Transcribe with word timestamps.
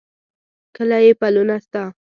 کله 0.75 0.97
چې 1.03 1.13
پلونه 1.19 1.55
ستا، 1.65 1.83